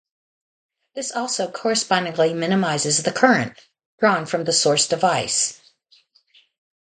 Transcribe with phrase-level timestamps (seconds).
[0.95, 3.53] This also correspondingly minimizes the current
[3.99, 5.61] drawn from the source device.